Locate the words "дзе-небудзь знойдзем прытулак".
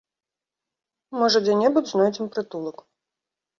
1.45-2.77